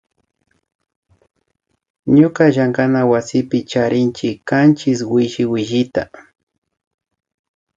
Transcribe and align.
Ñuka 2.15 2.43
llankaywasipi 2.55 3.57
charinchi 3.71 4.29
kanchis 4.49 4.99
williwillita 5.11 6.03